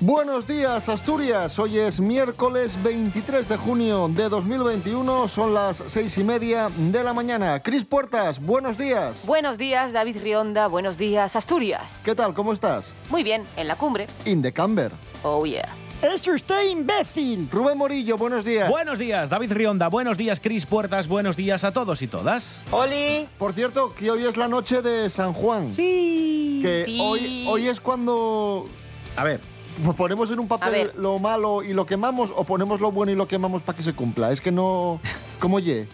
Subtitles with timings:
[0.00, 1.58] Buenos días, Asturias.
[1.58, 5.26] Hoy es miércoles 23 de junio de 2021.
[5.26, 7.60] Son las seis y media de la mañana.
[7.62, 9.24] Cris Puertas, buenos días.
[9.24, 10.66] Buenos días, David Rionda.
[10.66, 12.02] Buenos días, Asturias.
[12.04, 12.34] ¿Qué tal?
[12.34, 12.92] ¿Cómo estás?
[13.08, 14.06] Muy bien, en la cumbre.
[14.26, 14.92] In the camber.
[15.22, 15.66] Oh, yeah.
[16.02, 17.48] ¡Es usted imbécil!
[17.50, 18.68] Rubén Morillo, buenos días.
[18.68, 19.88] Buenos días, David Rionda.
[19.88, 21.08] Buenos días, Cris Puertas.
[21.08, 22.60] Buenos días a todos y todas.
[22.70, 23.26] ¡Oli!
[23.38, 25.72] Por cierto, que hoy es la noche de San Juan.
[25.72, 26.60] ¡Sí!
[26.62, 26.98] Que Sí.
[27.00, 28.66] hoy, hoy es cuando
[29.16, 29.40] A ver,
[29.96, 33.28] ponemos en un papel lo malo y lo quemamos o ponemos lo bueno y lo
[33.28, 34.30] quemamos para que se cumpla.
[34.32, 35.00] Es que no...
[35.40, 35.88] ¿Cómo ye?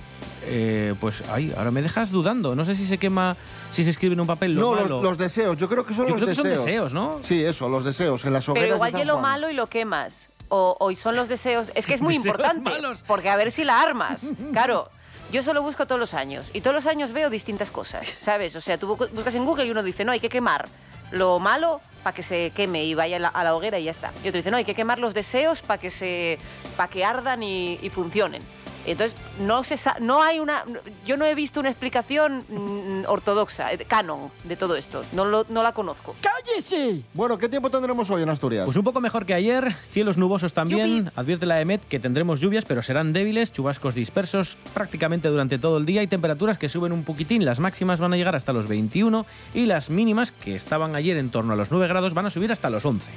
[0.45, 2.55] eh, pues ay, ahora me dejas dudando.
[2.57, 3.37] No sé si se quema,
[3.71, 5.03] si se escribe en un papel lo no, los, malo.
[5.03, 5.57] los deseos.
[5.57, 6.65] Yo creo que son Yo los creo que son deseos.
[6.67, 7.19] deseos, ¿no?
[7.23, 9.23] Sí, eso, los deseos en las hogueras Pero igual de San que lo Juan.
[9.23, 10.29] malo y lo quemas.
[10.49, 11.71] O, o son los deseos.
[11.75, 12.71] Es que es muy Deseos importante.
[12.71, 13.05] malos.
[13.07, 14.33] Porque a ver si la armas.
[14.53, 14.89] Claro.
[15.33, 16.47] Yo eso lo busco todos los años.
[16.53, 18.07] Y todos los años veo distintas cosas.
[18.21, 18.55] ¿Sabes?
[18.57, 20.69] O sea, tú bu- buscas en Google y uno dice, no, hay que quemar
[21.13, 23.93] lo malo para que se queme y vaya a la, a la hoguera y ya
[23.93, 24.11] está.
[24.25, 26.39] Y otro dice, no, hay que quemar los deseos para que se
[26.77, 28.43] para que ardan y funcionen.
[28.87, 30.65] Entonces, no, se sa- no hay una.
[31.07, 35.05] Yo no he visto una explicación mm, ortodoxa, eh, canon de todo esto.
[35.13, 36.17] No, lo- no la conozco.
[36.21, 37.03] ¡Cállese!
[37.15, 38.65] Bueno, ¿qué tiempo tendremos hoy en Asturias?
[38.65, 41.05] Pues un poco mejor que ayer, cielos nubosos también.
[41.05, 41.11] Yupi.
[41.17, 45.87] Advierte la EMET que tendremos lluvias, pero serán débiles, chubascos dispersos prácticamente durante todo el
[45.87, 47.45] día y temperaturas que suben un poquitín.
[47.45, 51.31] Las máximas van a llegar hasta los 21 y las mínimas, que estaban ayer en
[51.31, 53.11] torno a los 9 grados, van a subir hasta los 11.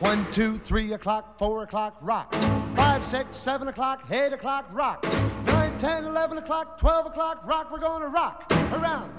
[0.00, 2.34] One, two, three o'clock, four o'clock, rock.
[2.74, 5.04] Five, six, seven o'clock, eight o'clock, rock.
[5.44, 7.70] Nine, ten, eleven o'clock, twelve o'clock, rock.
[7.70, 9.12] We're gonna rock around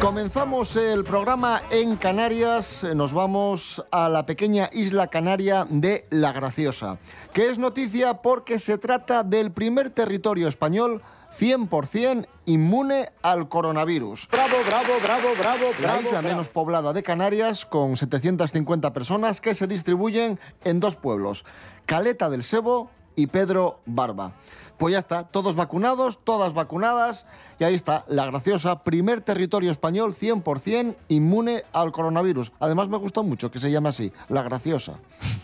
[0.00, 2.84] Comenzamos el programa en Canarias.
[2.94, 6.98] Nos vamos a la pequeña isla canaria de La Graciosa,
[7.32, 11.02] que es noticia porque se trata del primer territorio español
[11.38, 14.28] 100% inmune al coronavirus.
[14.30, 19.66] ¡Bravo, bravo, bravo, bravo, La isla menos poblada de Canarias, con 750 personas que se
[19.66, 21.44] distribuyen en dos pueblos,
[21.86, 24.32] Caleta del Sebo y Pedro Barba.
[24.80, 27.26] Pues ya está, todos vacunados, todas vacunadas,
[27.58, 32.50] y ahí está, la graciosa, primer territorio español 100% inmune al coronavirus.
[32.60, 34.94] Además me gustó mucho que se llame así, la graciosa.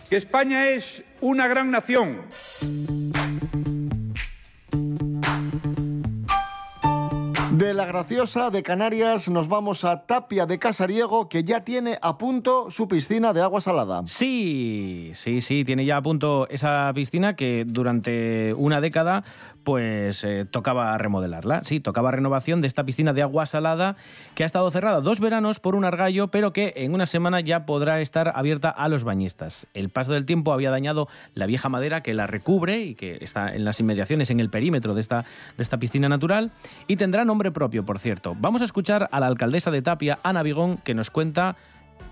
[0.09, 2.23] que España es una gran nación.
[7.57, 12.19] De la graciosa de Canarias nos vamos a Tapia de Casariego, que ya tiene a
[12.19, 14.03] punto su piscina de agua salada.
[14.05, 19.25] Sí, sí, sí, tiene ya a punto esa piscina que durante una década
[19.67, 21.65] pues eh, tocaba remodelarla.
[21.65, 23.97] Sí, tocaba renovación de esta piscina de agua salada
[24.37, 27.67] que ha estado cerrada dos veranos por un argallo, pero que en una semana ya
[27.67, 29.67] podrá estar abierta a los bañistas.
[29.75, 33.57] El paso del tiempo había dañado la vieja madera que la recubre y que está
[33.57, 35.25] en las inmediaciones, en el perímetro de esta,
[35.57, 36.53] de esta piscina natural,
[36.87, 38.37] y tendrá nombre propio, por cierto.
[38.39, 41.57] Vamos a escuchar a la alcaldesa de Tapia, Ana Vigón, que nos cuenta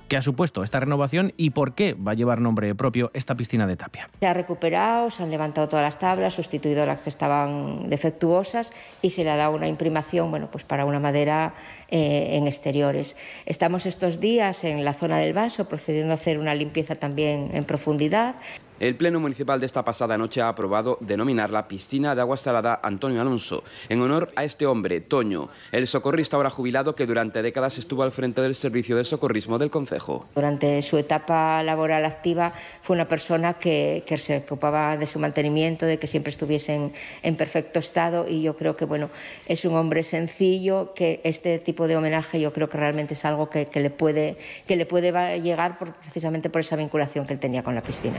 [0.08, 3.66] qué ha supuesto esta renovación y por qué va a llevar nombre propio esta piscina
[3.66, 4.08] de Tapia.
[4.20, 8.72] Se ha recuperado, se han levantado todas las tablas, sustituido las que estaban defectuosas
[9.02, 11.54] y se le ha dado una imprimación bueno, pues para una madera
[11.88, 13.16] eh, en exteriores.
[13.46, 17.64] Estamos estos días en la zona del vaso procediendo a hacer una limpieza también en
[17.64, 18.36] profundidad.
[18.80, 23.20] El Pleno Municipal de esta pasada noche ha aprobado denominarla Piscina de Agua Salada Antonio
[23.20, 28.02] Alonso, en honor a este hombre, Toño, el socorrista ahora jubilado que durante décadas estuvo
[28.02, 30.26] al frente del servicio de socorrismo del Concejo.
[30.34, 36.00] Durante su etapa laboral activa fue una persona que, se ocupaba de su mantenimiento, de
[36.00, 36.92] que siempre estuviesen
[37.22, 39.08] en perfecto estado y yo creo que bueno,
[39.46, 43.48] es un hombre sencillo, que este tipo de homenaje yo creo que realmente es algo
[43.48, 44.36] que, le, puede,
[44.66, 48.16] que le puede llegar precisamente por esa vinculación que él tenía con la piscina.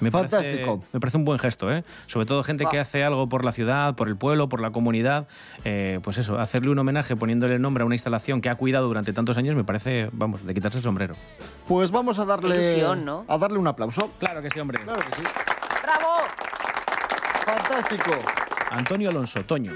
[0.00, 0.82] Me parece- Fantástico.
[0.92, 1.84] me parece un buen gesto, ¿eh?
[2.06, 5.26] Sobre todo gente que hace algo por la ciudad, por el pueblo, por la comunidad.
[5.64, 8.86] eh, pues eso, hacerle un homenaje poniéndole el nombre a una instalación que ha cuidado
[8.86, 11.14] durante tantos años me parece, vamos, de quitarse el sombrero.
[11.68, 13.24] Pues vamos a darle, Ilusión, ¿no?
[13.28, 14.10] a darle un aplauso.
[14.18, 14.82] Claro que sí, hombre.
[14.82, 15.22] Claro que sí.
[15.82, 16.08] ¡Bravo!
[17.44, 18.10] Fantástico.
[18.70, 19.72] Antonio Alonso, Toño.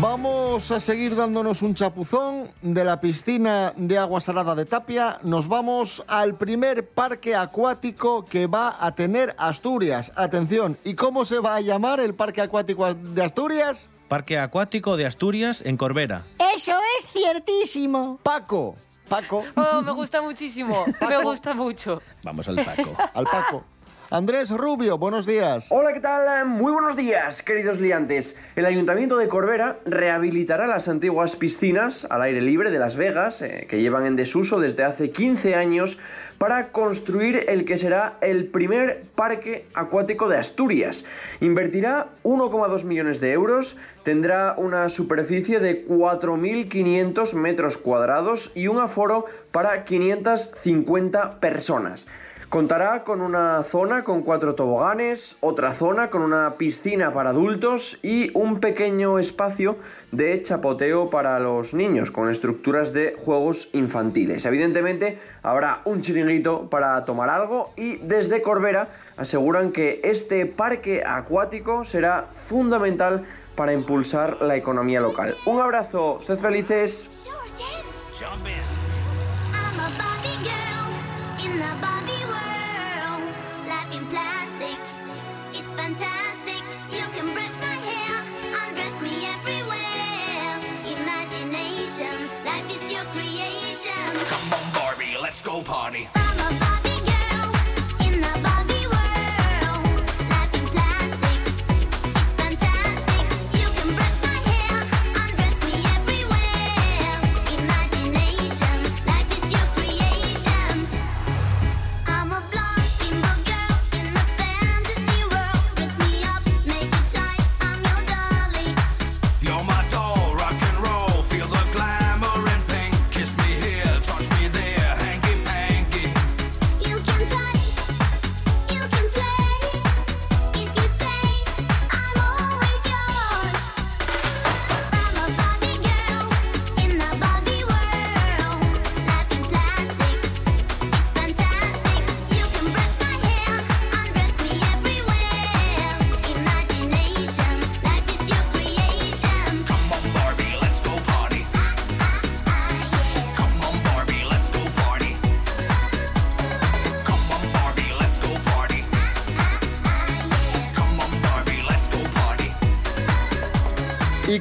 [0.00, 5.18] Vamos a seguir dándonos un chapuzón de la piscina de agua salada de Tapia.
[5.24, 10.10] Nos vamos al primer parque acuático que va a tener Asturias.
[10.16, 13.90] Atención, ¿y cómo se va a llamar el parque acuático de Asturias?
[14.08, 16.24] Parque Acuático de Asturias en Corbera.
[16.56, 18.18] Eso es ciertísimo.
[18.22, 18.76] Paco.
[19.06, 19.44] Paco.
[19.54, 20.82] Oh, me gusta muchísimo.
[21.06, 22.00] Me gusta mucho.
[22.24, 22.96] Vamos al Paco.
[23.12, 23.64] Al Paco.
[24.12, 25.68] Andrés Rubio, buenos días.
[25.70, 26.44] Hola, ¿qué tal?
[26.44, 28.34] Muy buenos días, queridos liantes.
[28.56, 33.68] El Ayuntamiento de Corbera rehabilitará las antiguas piscinas al aire libre de Las Vegas, eh,
[33.70, 35.96] que llevan en desuso desde hace 15 años,
[36.38, 41.04] para construir el que será el primer parque acuático de Asturias.
[41.40, 49.26] Invertirá 1,2 millones de euros, tendrá una superficie de 4.500 metros cuadrados y un aforo
[49.52, 52.08] para 550 personas.
[52.50, 58.36] Contará con una zona con cuatro toboganes, otra zona con una piscina para adultos y
[58.36, 59.76] un pequeño espacio
[60.10, 64.44] de chapoteo para los niños con estructuras de juegos infantiles.
[64.46, 71.84] Evidentemente habrá un chiringuito para tomar algo y desde Corbera aseguran que este parque acuático
[71.84, 75.36] será fundamental para impulsar la economía local.
[75.46, 77.28] Un abrazo, sed felices.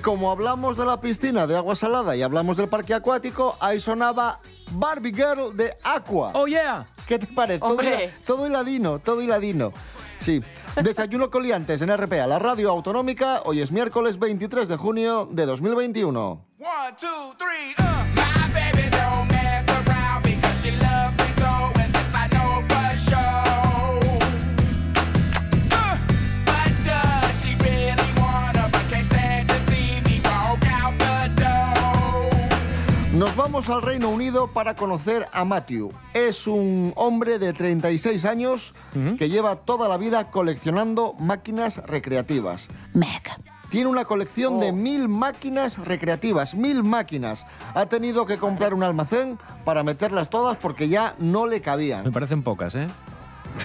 [0.09, 4.39] Como hablamos de la piscina de agua salada y hablamos del parque acuático, ahí sonaba
[4.71, 6.31] Barbie Girl de Aqua.
[6.33, 6.88] ¡Oh, yeah!
[7.07, 7.59] ¿Qué te parece?
[7.59, 8.07] Todo, Hombre.
[8.07, 9.71] hila- todo hiladino, todo hiladino.
[10.19, 10.41] Sí.
[10.81, 13.44] Desayuno coliantes en RPA, la radio autonómica.
[13.45, 16.44] Hoy es miércoles 23 de junio de 2021.
[16.57, 18.28] One, two, three, uh.
[33.13, 35.91] Nos vamos al Reino Unido para conocer a Matthew.
[36.13, 38.75] Es un hombre de 36 años
[39.17, 42.69] que lleva toda la vida coleccionando máquinas recreativas.
[43.69, 47.48] Tiene una colección de mil máquinas recreativas, mil máquinas.
[47.74, 52.03] Ha tenido que comprar un almacén para meterlas todas porque ya no le cabían.
[52.03, 52.88] Me parecen pocas, ¿eh?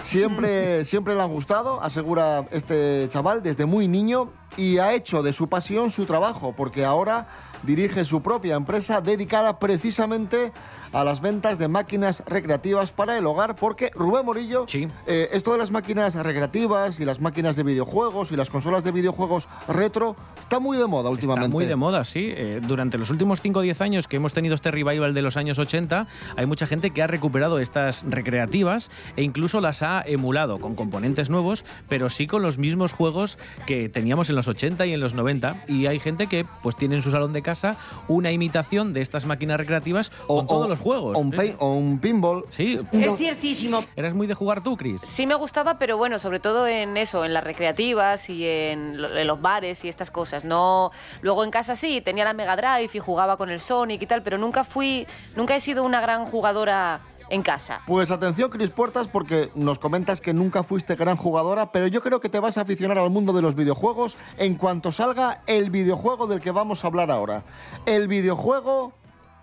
[0.01, 5.35] Siempre, siempre le han gustado, asegura este chaval, desde muy niño, y ha hecho de
[5.35, 7.27] su pasión su trabajo, porque ahora
[7.65, 10.53] dirige su propia empresa dedicada precisamente
[10.95, 14.65] a las ventas de máquinas recreativas para el hogar, porque Rubén Morillo,
[15.07, 18.93] eh, esto de las máquinas recreativas y las máquinas de videojuegos y las consolas de
[18.93, 21.47] videojuegos retro está muy de moda últimamente.
[21.47, 22.33] Está muy de moda, sí.
[22.37, 25.37] Eh, durante los últimos 5 o 10 años que hemos tenido este revival de los
[25.37, 30.61] años 80, hay mucha gente que ha recuperado estas recreativas e incluso las ha emulado
[30.61, 33.37] con componentes nuevos, pero sí con los mismos juegos
[33.67, 35.65] que teníamos en los 80 y en los 90.
[35.67, 39.27] Y hay gente que pues tiene en su salón de casa una imitación de estas
[39.27, 41.17] máquinas recreativas con todos los juegos.
[41.17, 42.45] o un, pin- o un pinball.
[42.51, 42.79] Sí.
[42.93, 43.85] Es ciertísimo.
[43.97, 45.01] ¿Eras muy de jugar tú, Chris?
[45.01, 49.17] Sí me gustaba, pero bueno, sobre todo en eso, en las recreativas y en, lo-
[49.17, 50.45] en los bares y estas cosas.
[50.45, 54.07] No, luego en casa sí, tenía la Mega Drive y jugaba con el Sonic y
[54.07, 57.01] tal, pero nunca fui, nunca he sido una gran jugadora
[57.31, 57.81] en casa.
[57.87, 62.21] Pues atención, Cris Puertas, porque nos comentas que nunca fuiste gran jugadora, pero yo creo
[62.21, 66.27] que te vas a aficionar al mundo de los videojuegos en cuanto salga el videojuego
[66.27, 67.43] del que vamos a hablar ahora.
[67.87, 68.93] El videojuego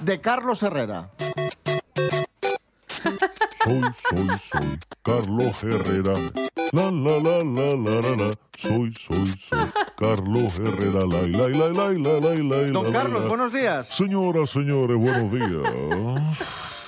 [0.01, 1.09] de Carlos Herrera.
[3.63, 6.13] Soy, soy, soy Carlos Herrera.
[6.71, 8.31] La, la, la, la, la, la, la.
[8.57, 11.01] Soy, soy, soy Carlos Herrera.
[11.05, 13.27] La, la, la, la, la, la, la, Don la, Carlos, la.
[13.27, 13.87] buenos días.
[13.87, 16.80] Señoras, señores, buenos días.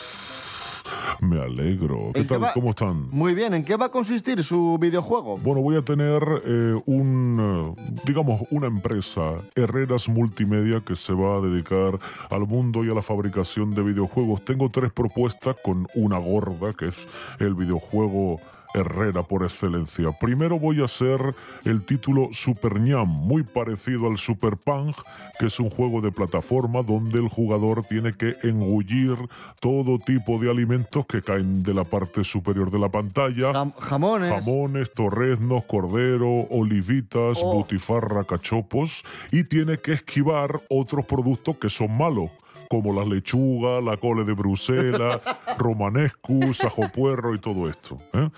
[1.22, 2.10] Me alegro.
[2.14, 2.44] ¿Qué ¿En qué tal?
[2.44, 3.10] va- ¿Cómo están?
[3.12, 5.38] Muy bien, ¿en qué va a consistir su videojuego?
[5.38, 11.38] Bueno, voy a tener eh, un, eh, digamos, una empresa, Herreras Multimedia, que se va
[11.38, 14.44] a dedicar al mundo y a la fabricación de videojuegos.
[14.44, 17.08] Tengo tres propuestas con una gorda, que es
[17.40, 18.40] el videojuego
[18.74, 20.12] Herrera por excelencia.
[20.20, 24.96] Primero voy a hacer el título Super Ñam, muy parecido al Super Punk,
[25.40, 29.16] que es un juego de plataforma donde el jugador tiene que engullir
[29.60, 33.52] todo tipo de alimentos que caen de la parte superior de la pantalla.
[33.80, 34.30] jamones.
[34.46, 37.54] Jamones, torreznos, cordero, olivitas, Oh.
[37.54, 39.04] butifarra, cachopos.
[39.32, 42.30] Y tiene que esquivar otros productos que son malos
[42.70, 45.20] como la lechuga, la cole de Bruselas,
[45.58, 48.00] romanescus, ajo puerro y todo esto.
[48.14, 48.30] ¿eh?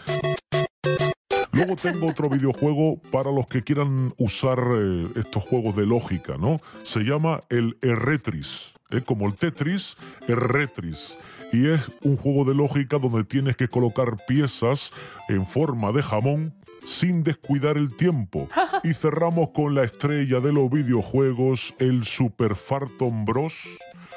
[1.52, 6.60] Luego tengo otro videojuego para los que quieran usar eh, estos juegos de lógica, ¿no?
[6.84, 9.02] Se llama el Erretris, ¿eh?
[9.06, 9.96] como el Tetris,
[10.28, 11.16] Erretris.
[11.54, 14.92] Y es un juego de lógica donde tienes que colocar piezas
[15.30, 16.54] en forma de jamón
[16.86, 18.50] sin descuidar el tiempo.
[18.84, 23.56] Y cerramos con la estrella de los videojuegos, el Super Farton Bros.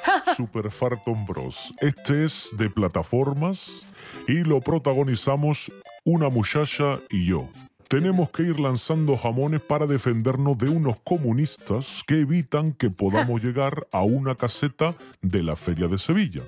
[0.37, 1.73] Super Farton Bros.
[1.79, 3.83] Este es de plataformas
[4.27, 5.71] y lo protagonizamos
[6.03, 7.47] una muchacha y yo.
[7.87, 13.87] Tenemos que ir lanzando jamones para defendernos de unos comunistas que evitan que podamos llegar
[13.91, 16.43] a una caseta de la Feria de Sevilla.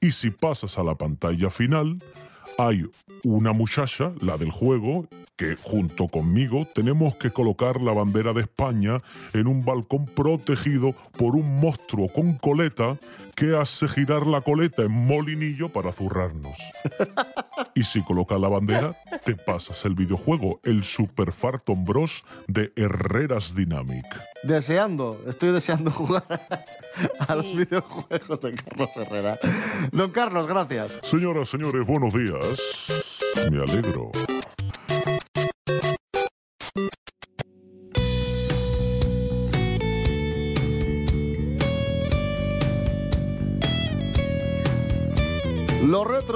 [0.00, 1.98] Y si pasas a la pantalla final,
[2.58, 2.84] hay
[3.24, 5.06] una muchacha, la del juego,
[5.36, 11.34] que junto conmigo tenemos que colocar la bandera de España en un balcón protegido por
[11.34, 12.96] un monstruo con coleta
[13.34, 16.56] que hace girar la coleta en molinillo para zurrarnos.
[17.74, 23.54] Y si colocas la bandera, te pasas el videojuego, el Super Farton Bros de Herreras
[23.54, 24.04] Dynamic.
[24.42, 26.24] Deseando, estoy deseando jugar
[27.18, 29.38] a los videojuegos de Carlos Herrera.
[29.92, 30.98] Don Carlos, gracias.
[31.02, 32.60] Señoras, señores, buenos días.
[33.50, 34.10] Me alegro.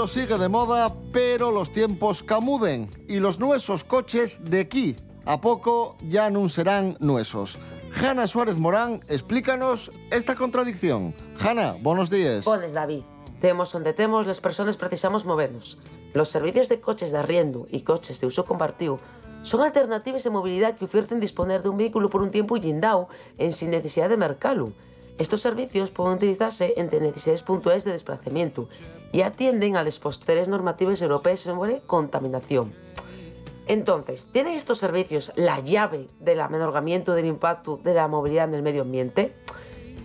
[0.07, 5.97] Sigue de moda, pero los tiempos camuden y los nuesos coches de aquí a poco
[6.07, 7.59] ya no serán nuesos.
[8.00, 11.14] Hanna Suárez Morán, explícanos esta contradicción.
[11.40, 12.45] Hanna, buenos días.
[12.45, 13.02] Bones, David.
[13.40, 15.78] Temos onde temos, las personas precisamos movernos.
[16.14, 19.00] Los servicios de coches de arriendo y coches de uso compartido
[19.43, 23.52] son alternativas de movilidad que ofrecen disponer de un vehículo por un tiempo llindao en
[23.52, 24.73] sin necesidad de mercalo.
[25.18, 28.68] Estos servicios pueden utilizarse entre necesidades puntuales de desplazamiento
[29.12, 32.72] y atienden a las posteriores normativas europeas sobre contaminación.
[33.66, 38.62] Entonces, ¿tienen estos servicios la llave del amenorgamiento del impacto de la movilidad en el
[38.62, 39.34] medio ambiente?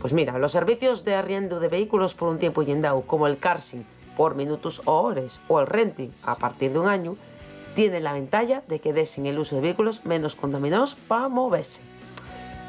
[0.01, 3.86] Pues mira, los servicios de arriendo de vehículos por un tiempo yendao, como el carsing
[4.17, 7.15] por minutos o horas, o el renting a partir de un año,
[7.74, 11.82] tienen la ventaja de que desen el uso de vehículos menos contaminados para moverse.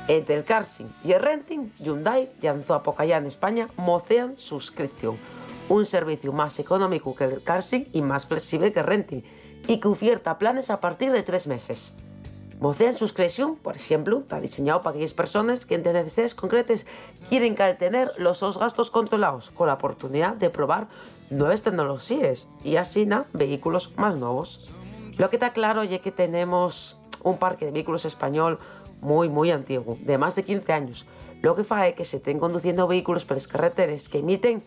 [0.07, 5.17] Entre el carsing y el renting, Hyundai lanzó a poca ya en España Mocean Subscription,
[5.71, 9.23] un servicio más económico que el carsing y más flexible que el renting,
[9.67, 11.95] y que oferta planes a partir de tres meses.
[12.61, 16.87] Mocean Subscription, por ejemplo, está diseñado para aquellas personas que entre necesidades concretas
[17.31, 20.87] quieren tener los dos gastos controlados, con la oportunidad de probar
[21.31, 24.69] nuevas tecnologías y así na, vehículos más nuevos.
[25.17, 28.59] Lo que está claro es que tenemos un parque de vehículos español
[29.05, 31.07] muy, muy antiguo, de más de 15 años,
[31.43, 34.65] lo que fae que se estén conduciendo vehículos por las carreteras que emiten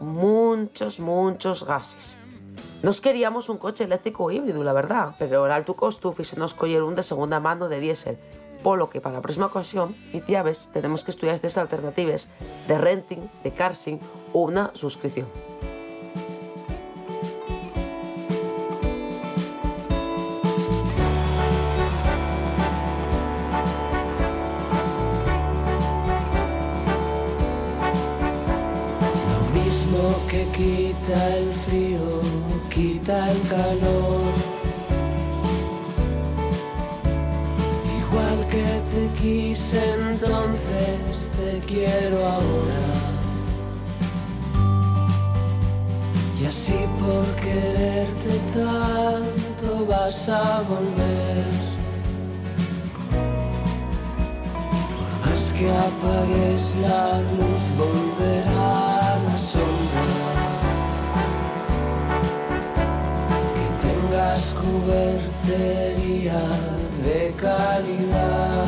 [0.00, 2.18] muchos, muchos gases.
[2.82, 6.96] Nos queríamos un coche eléctrico híbrido, la verdad, pero el alto costo nos coger un
[6.96, 8.18] de segunda mano de diésel,
[8.62, 9.94] por lo que para la próxima ocasión,
[10.44, 12.28] ves, tenemos que estudiar estas alternativas
[12.66, 14.00] de renting, de carsing
[14.32, 15.45] o una suscripción.
[64.36, 66.34] las cuberterías
[67.06, 68.66] de calidad.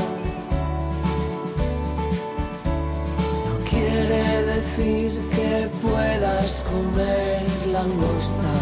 [3.47, 8.55] No quiere decir que puedas comer langosta.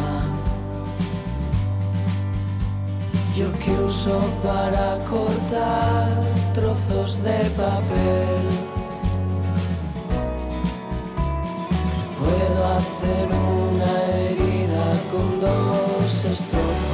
[3.36, 6.10] Yo que uso para cortar
[6.54, 8.44] trozos de papel.
[12.18, 13.26] Puedo hacer
[13.62, 16.85] una herida con dos estrofas.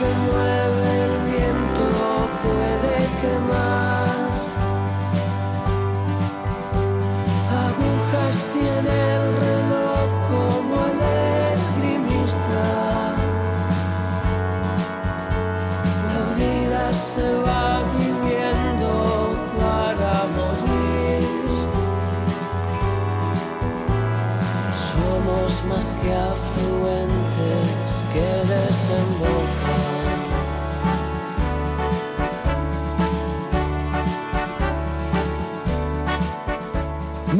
[0.00, 0.87] back and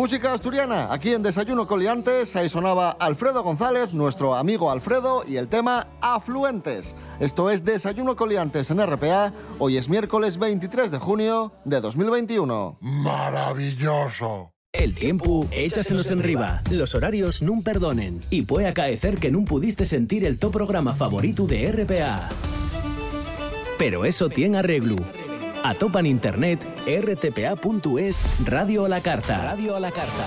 [0.09, 5.49] Música asturiana, aquí en Desayuno Coliantes, ahí sonaba Alfredo González, nuestro amigo Alfredo, y el
[5.49, 6.97] tema Afluentes.
[7.21, 12.79] Esto es Desayuno Coliantes en RPA, hoy es miércoles 23 de junio de 2021.
[12.81, 14.55] Maravilloso.
[14.73, 16.63] El tiempo, échaselos en riba.
[16.71, 18.21] Los horarios nun perdonen.
[18.31, 22.31] Y puede acaecer que nun pudiste sentir el top programa favorito de RPA.
[23.77, 24.97] Pero eso tiene arreglo.
[25.65, 29.43] Atopan internet rtpa.es Radio a la Carta.
[29.43, 30.27] Radio a la Carta.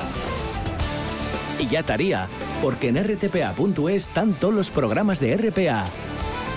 [1.60, 2.28] Y ya estaría,
[2.62, 5.86] porque en rtpa.es están todos los programas de RPA.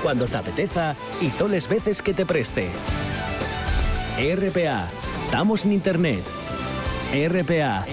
[0.03, 2.69] Cuando te apeteza y todas las veces que te preste.
[4.19, 4.89] RPA.
[5.27, 6.23] Estamos en internet.
[7.13, 7.87] RPA.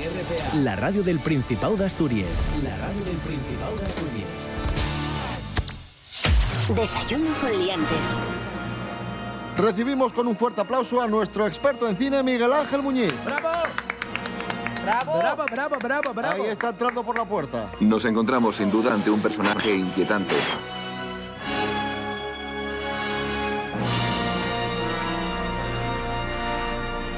[0.63, 2.49] La radio del Principado de Asturias.
[2.63, 4.51] La radio del Principado de Asturias.
[6.75, 8.17] Desayuno con liantes.
[9.57, 13.13] Recibimos con un fuerte aplauso a nuestro experto en cine, Miguel Ángel Muñiz.
[13.25, 13.49] ¡Bravo!
[14.83, 16.43] Bravo, bravo, bravo, bravo.
[16.43, 17.69] Ahí está entrando por la puerta.
[17.79, 20.35] Nos encontramos sin duda ante un personaje inquietante.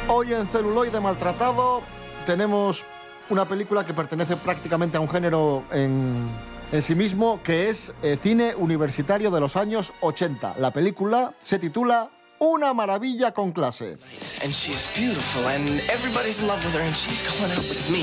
[0.10, 1.82] Hoy en Celuloide Maltratado
[2.26, 2.84] tenemos
[3.30, 6.30] una película que pertenece prácticamente a un género en,
[6.72, 10.56] en sí mismo, que es eh, cine universitario de los años 80.
[10.60, 12.10] La película se titula
[12.44, 13.98] Una maravilla con clase.
[14.44, 18.02] And she's beautiful, and everybody's in love with her, and she's going out with me.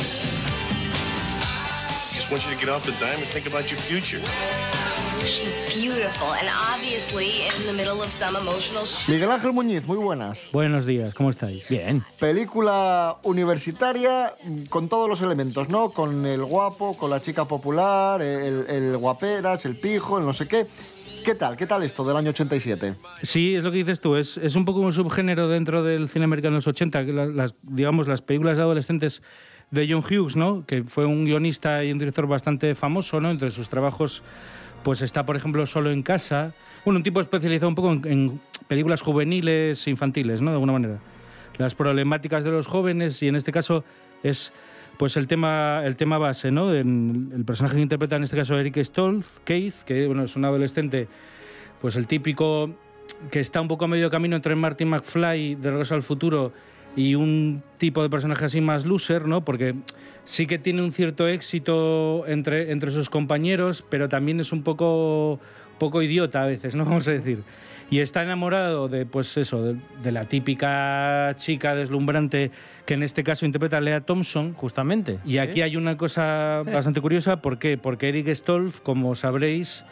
[2.14, 4.22] Just want you to get off the dime and think about your future.
[5.26, 10.48] She's beautiful and obviously in the middle of some emotional Miguel Ángel Muñiz, muy buenas.
[10.50, 11.68] Buenos días, ¿cómo estáis?
[11.68, 12.02] Bien.
[12.18, 14.32] Película universitaria
[14.70, 15.90] con todos los elementos, ¿no?
[15.90, 20.48] Con el guapo, con la chica popular, el, el guaperas, el pijo, el no sé
[20.48, 20.66] qué.
[21.24, 21.56] ¿Qué tal?
[21.56, 22.94] ¿Qué tal esto del año 87?
[23.22, 24.16] Sí, es lo que dices tú.
[24.16, 27.26] Es, es un poco un subgénero dentro del cine americano de los 80, que la-
[27.26, 29.22] las, digamos, las películas de adolescentes
[29.70, 30.64] de John Hughes, ¿no?
[30.66, 33.30] Que fue un guionista y un director bastante famoso, ¿no?
[33.30, 34.22] Entre sus trabajos,
[34.82, 36.54] pues está, por ejemplo, Solo en casa.
[36.84, 40.50] Bueno, un tipo especializado un poco en, en películas juveniles infantiles, ¿no?
[40.50, 40.98] De alguna manera.
[41.58, 43.84] Las problemáticas de los jóvenes y en este caso
[44.22, 44.52] es
[45.00, 46.74] pues el tema, el tema base, ¿no?
[46.74, 50.44] En- el personaje que interpreta en este caso Eric Stoltz, Keith, que bueno, es un
[50.44, 51.08] adolescente,
[51.80, 52.68] pues el típico
[53.30, 56.52] que está un poco a medio camino entre Martin McFly de Regreso al Futuro
[56.96, 59.44] y un tipo de personaje así más loser, ¿no?
[59.44, 59.74] Porque
[60.24, 65.40] sí que tiene un cierto éxito entre, entre sus compañeros, pero también es un poco,
[65.78, 66.84] poco idiota a veces, ¿no?
[66.86, 67.42] Vamos a decir.
[67.90, 72.52] Y está enamorado de, pues eso, de, de la típica chica deslumbrante
[72.86, 74.54] que en este caso interpreta Lea Thompson.
[74.54, 75.18] Justamente.
[75.24, 77.42] Y aquí hay una cosa bastante curiosa.
[77.42, 77.78] ¿Por qué?
[77.78, 79.84] Porque Eric Stoltz, como sabréis,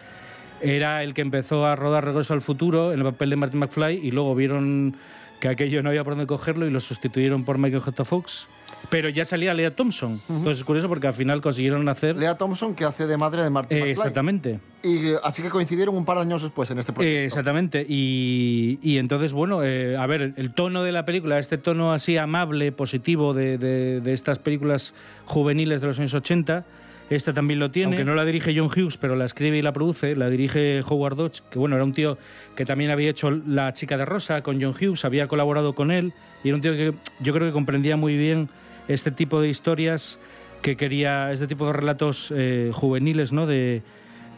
[0.61, 4.00] era el que empezó a rodar Regreso al Futuro en el papel de Martin McFly
[4.02, 4.96] y luego vieron
[5.40, 8.05] que aquello no había por dónde cogerlo y lo sustituyeron por Michael J.
[8.05, 8.48] Fox.
[8.90, 10.20] Pero ya salía Lea Thompson.
[10.29, 12.16] Entonces es curioso porque al final consiguieron hacer...
[12.16, 14.61] Lea Thompson, que hace de madre de Martin Eh, exactamente.
[14.85, 17.18] Y eh, así que coincidieron un par de años después en este proyecto.
[17.20, 17.85] Eh, exactamente.
[17.88, 22.16] Y, y entonces, bueno, eh, a ver, el tono de la película, este tono así
[22.16, 26.64] amable, positivo de, de- de estas películas juveniles de los años 80,
[27.11, 27.97] esta también lo tiene.
[27.97, 31.16] Aunque no la dirige John Hughes, pero la escribe y la produce, la dirige Howard
[31.16, 32.18] Dodge, que bueno, era un tío
[32.55, 36.12] que también había hecho La chica de rosa con John Hughes, había colaborado con él,
[36.44, 38.51] y era un tío que yo creo que comprendía muy bien
[38.88, 40.18] este tipo de historias
[40.62, 43.47] que quería, este tipo de relatos eh, juveniles, ¿no?
[43.47, 43.83] De,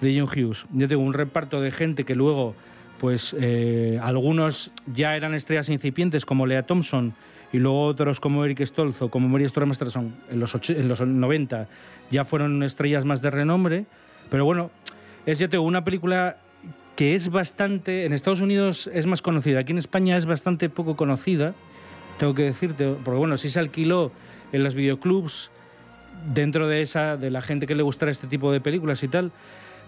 [0.00, 0.66] de John Hughes.
[0.72, 2.54] Yo tengo un reparto de gente que luego,
[2.98, 7.14] pues eh, algunos ya eran estrellas incipientes como Lea Thompson
[7.52, 11.00] y luego otros como Eric Stoltz o como Mary Storm Masterson en los, en los
[11.00, 11.68] 90
[12.10, 13.86] ya fueron estrellas más de renombre.
[14.30, 14.70] Pero bueno,
[15.26, 16.36] es ya tengo una película
[16.96, 20.96] que es bastante, en Estados Unidos es más conocida, aquí en España es bastante poco
[20.96, 21.54] conocida
[22.20, 24.12] tengo que decirte, porque bueno, sí se alquiló
[24.52, 25.50] en los videoclubs
[26.34, 29.32] dentro de esa de la gente que le gustara este tipo de películas y tal,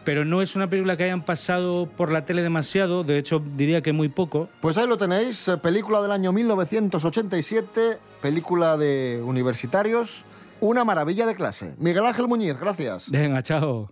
[0.04, 3.82] pero no es una película que hayan pasado por la tele demasiado, de hecho diría
[3.82, 4.48] que muy poco.
[4.60, 10.24] Pues ahí lo tenéis, eh, película del año 1987, película de universitarios,
[10.60, 11.74] una maravilla de clase.
[11.78, 13.10] Miguel Ángel Muñiz, gracias.
[13.10, 13.90] Venga, chao.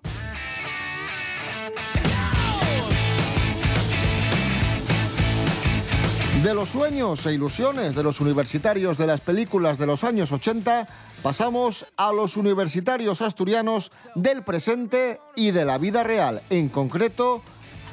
[6.43, 10.89] De los sueños e ilusiones de los universitarios de las películas de los años 80,
[11.23, 17.43] pasamos a los universitarios asturianos del presente y de la vida real, en concreto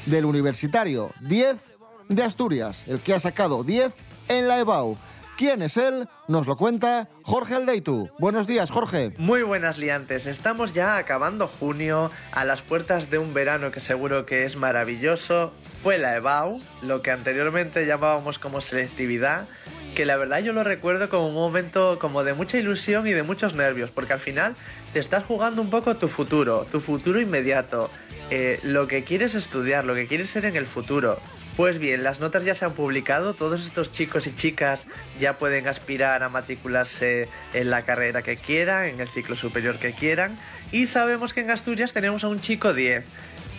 [0.06, 1.74] del universitario 10
[2.10, 3.94] de Asturias, el que ha sacado 10
[4.30, 4.98] en la EBAU.
[5.38, 6.08] ¿Quién es él?
[6.28, 8.10] Nos lo cuenta Jorge Aldeitu.
[8.18, 9.14] Buenos días, Jorge.
[9.20, 14.26] Muy buenas liantes, estamos ya acabando junio, a las puertas de un verano que seguro
[14.26, 15.54] que es maravilloso.
[15.84, 19.46] Fue la EBAU, lo que anteriormente llamábamos como selectividad,
[19.96, 23.24] que la verdad yo lo recuerdo como un momento como de mucha ilusión y de
[23.24, 24.56] muchos nervios, porque al final
[24.94, 27.90] te estás jugando un poco tu futuro, tu futuro inmediato,
[28.30, 31.20] eh, lo que quieres estudiar, lo que quieres ser en el futuro.
[31.58, 34.86] Pues bien, las notas ya se han publicado, todos estos chicos y chicas
[35.20, 39.94] ya pueden aspirar a matricularse en la carrera que quieran, en el ciclo superior que
[39.94, 40.38] quieran,
[40.72, 43.04] y sabemos que en Asturias tenemos a un chico 10.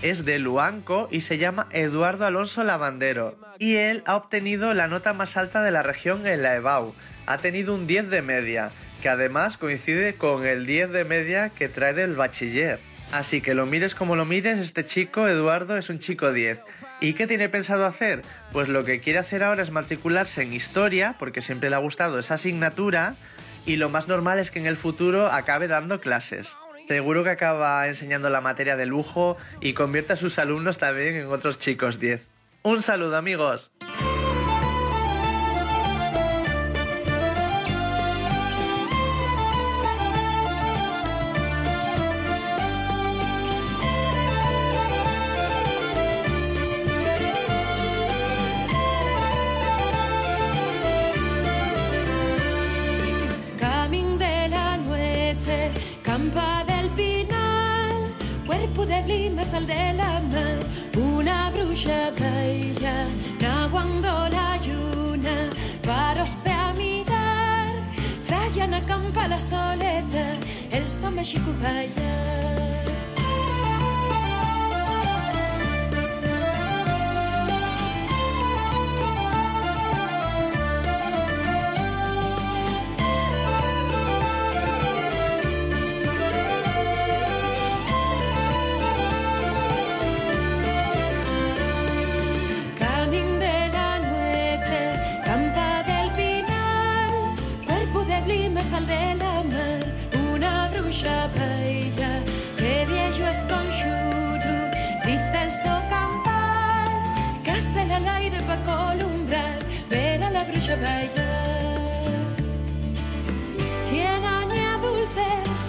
[0.01, 5.13] Es de Luanco y se llama Eduardo Alonso Lavandero, y él ha obtenido la nota
[5.13, 6.95] más alta de la región en la EBAU.
[7.27, 8.71] Ha tenido un 10 de media,
[9.03, 12.79] que además coincide con el 10 de media que trae del bachiller.
[13.11, 16.61] Así que lo mires como lo mires, este chico, Eduardo, es un chico 10.
[17.01, 18.23] ¿Y qué tiene pensado hacer?
[18.53, 22.21] Pues lo que quiere hacer ahora es matricularse en historia, porque siempre le ha gustado
[22.21, 23.17] esa asignatura,
[23.67, 26.55] y lo más normal es que en el futuro acabe dando clases.
[26.87, 31.27] Seguro que acaba enseñando la materia de lujo y convierte a sus alumnos también en
[31.27, 32.23] otros chicos 10.
[32.63, 33.73] Un saludo amigos.
[58.69, 60.59] Cuerpo de blima, sal de la mar,
[60.97, 63.07] una bruja bella,
[63.41, 65.51] naguando la luna,
[65.83, 67.73] paróse a mirar,
[68.25, 70.39] fraya na campa la soledad,
[70.71, 72.68] el samba chicubaya.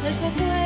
[0.02, 0.59] There's a girl.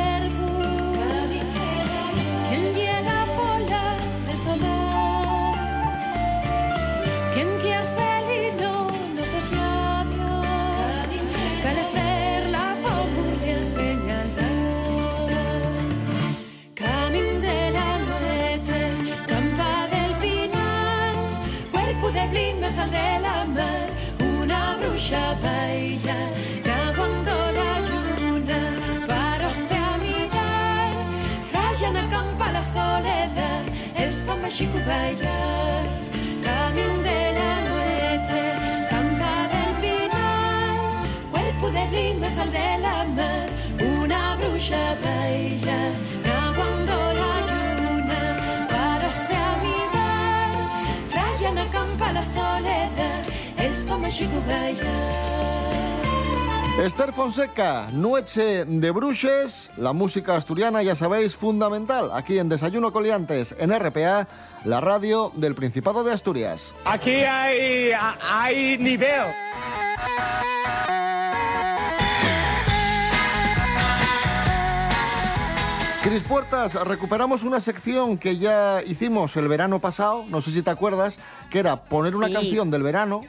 [56.82, 63.54] Esther Fonseca, Noche de Bruches, la música asturiana, ya sabéis, fundamental, aquí en Desayuno Coliantes,
[63.58, 64.26] en RPA,
[64.64, 66.74] la radio del Principado de Asturias.
[66.84, 67.92] Aquí hay,
[68.28, 69.22] hay nivel.
[76.02, 80.68] Cris Puertas, recuperamos una sección que ya hicimos el verano pasado, no sé si te
[80.68, 82.34] acuerdas, que era poner una Sí.
[82.34, 83.22] canción del verano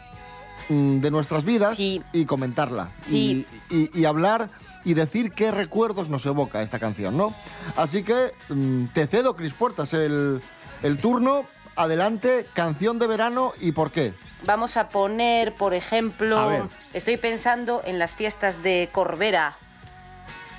[0.70, 2.90] de nuestras vidas y comentarla.
[3.08, 3.46] Sí.
[3.70, 4.50] Y, y- y hablar
[4.84, 7.34] y decir qué recuerdos nos evoca esta canción, ¿no?
[7.76, 10.42] Así que mm, te cedo, Cris Puertas, el,
[10.84, 11.46] el turno.
[11.78, 14.14] adelante, canción de verano y por qué.
[14.46, 19.58] Vamos a poner, por ejemplo, estoy pensando en las fiestas de Corbera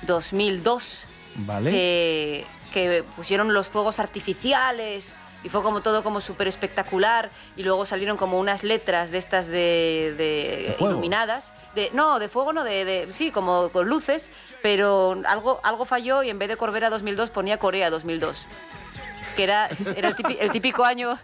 [0.05, 1.05] 2002,
[1.37, 1.71] Vale.
[1.71, 7.29] que, que pusieron los fuegos artificiales y fue como todo como súper espectacular.
[7.55, 11.51] Y luego salieron como unas letras de estas de, de iluminadas.
[11.75, 14.31] De, no, de fuego no, de, de- sí, como con luces,
[14.63, 18.45] pero algo, algo falló y en vez de Corbera 2002 ponía Corea 2002,
[19.35, 21.19] que era, era el, típico, el típico año...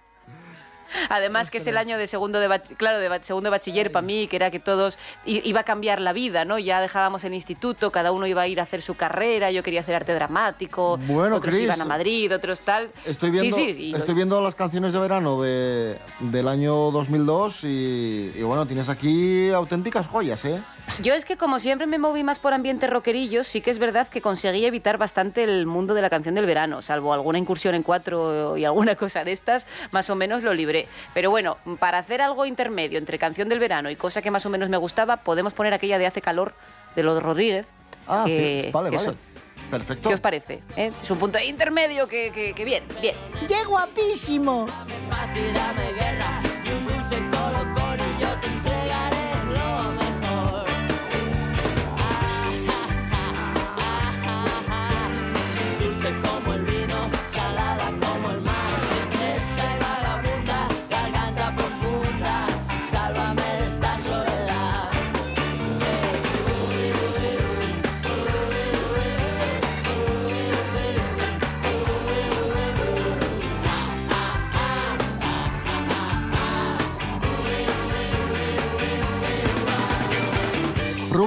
[1.09, 4.27] Además que es el año de segundo de claro de segundo de bachiller para mí,
[4.27, 6.59] que era que todos iba a cambiar la vida, ¿no?
[6.59, 9.81] Ya dejábamos el instituto, cada uno iba a ir a hacer su carrera, yo quería
[9.81, 12.89] hacer arte dramático, Bueno, otros iban a Madrid, otros tal.
[13.05, 17.63] Estoy viendo, Sí, sí, y- estoy viendo las canciones de verano de, del año 2002
[17.63, 20.61] y, y bueno, tienes aquí auténticas joyas, ¿eh?
[21.01, 24.07] Yo es que como siempre me moví más por ambiente rockerillo, sí que es verdad
[24.09, 27.83] que conseguí evitar bastante el mundo de la canción del verano, salvo alguna incursión en
[27.83, 30.82] cuatro y alguna cosa de estas, más o menos lo libré.
[31.13, 34.49] Pero bueno, para hacer algo intermedio entre canción del verano y cosa que más o
[34.49, 36.53] menos me gustaba, podemos poner aquella de Hace calor
[36.95, 37.65] de los Rodríguez.
[38.07, 39.07] Ah, que- sí, vale, que vale.
[39.09, 39.17] son-
[39.71, 40.09] Perfecto.
[40.09, 40.61] ¿Qué os parece?
[40.75, 40.91] eh?
[41.01, 43.15] Es un punto intermedio que, que- que bien, bien.
[43.47, 44.67] ¡Qué guapísimo!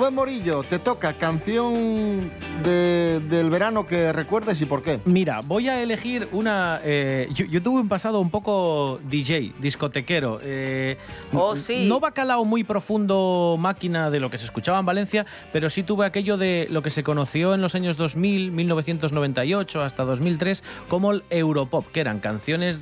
[0.06, 2.30] Rubén Morillo, te toca canción
[2.62, 5.00] de- del verano que recuerdes y por qué.
[5.04, 6.80] Mira, voy a elegir una.
[6.84, 10.38] eh, yo, yo tuve un pasado un poco DJ, discotequero.
[10.44, 10.96] eh,
[11.32, 11.86] Oh, sí.
[11.88, 16.06] No bacalao muy profundo máquina de lo que se escuchaba en Valencia, pero sí tuve
[16.06, 21.24] aquello de lo que se conoció en los años 2000, 1998 hasta 2003 como el
[21.30, 22.78] Europop, que eran canciones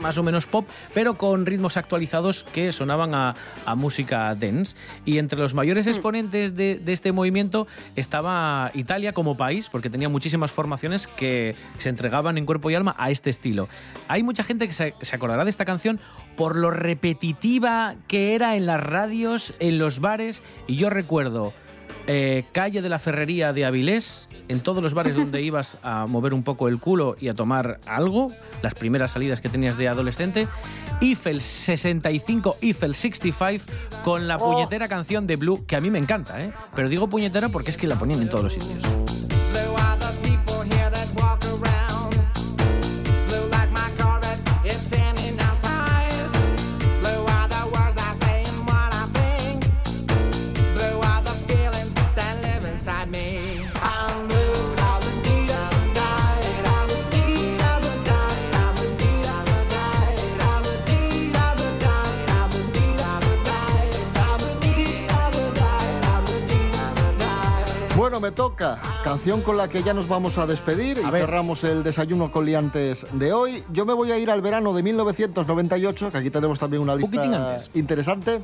[0.00, 3.34] más o menos pop, pero con ritmos actualizados que sonaban a,
[3.64, 4.76] a música dance.
[5.04, 10.08] Y entre los mayores exponentes de, de este movimiento estaba Italia como país, porque tenía
[10.08, 13.68] muchísimas formaciones que se entregaban en cuerpo y alma a este estilo.
[14.08, 16.00] Hay mucha gente que se, se acordará de esta canción
[16.36, 21.52] por lo repetitiva que era en las radios, en los bares, y yo recuerdo
[22.12, 26.34] eh, calle de la Ferrería de Avilés, en todos los bares donde ibas a mover
[26.34, 30.48] un poco el culo y a tomar algo, las primeras salidas que tenías de adolescente,
[31.00, 33.64] Eiffel 65, Eiffel 65,
[34.02, 34.50] con la Oh.
[34.52, 36.50] puñetera canción de Blue, que a mí me encanta, ¿eh?
[36.74, 38.82] Pero digo puñetera porque es que la ponían en todos los sitios.
[68.20, 68.78] Bueno, me toca.
[69.02, 73.06] Canción con la que ya nos vamos a despedir y cerramos el desayuno con liantes
[73.12, 73.64] de hoy.
[73.72, 77.22] Yo me voy a ir al verano de 1998, que aquí tenemos también una lista
[77.22, 77.70] antes.
[77.72, 78.38] interesante.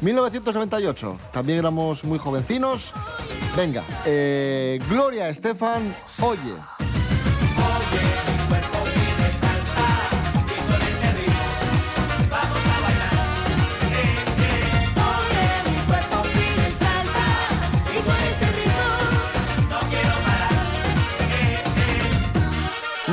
[0.00, 2.92] 1998, también éramos muy jovencinos.
[3.56, 6.89] Venga, eh, Gloria Estefan, oye.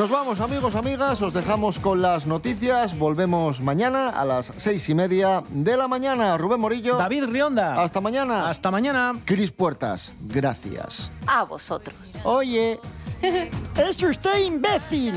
[0.08, 1.22] Nos vamos, amigos, amigas.
[1.22, 2.98] Os dejamos con las noticias.
[2.98, 6.38] Volvemos mañana a las seis y media de la mañana.
[6.38, 6.96] Rubén Morillo.
[6.96, 7.74] David Rionda.
[7.84, 8.48] Hasta mañana.
[8.48, 9.12] Hasta mañana.
[9.26, 10.14] Cris Puertas.
[10.22, 11.12] Gracias.
[11.28, 11.94] A vosotros.
[12.24, 12.80] Oye.
[13.22, 15.14] ¡Es usted imbécil!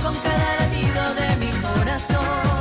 [0.00, 2.53] Con cada latido de mi corazón.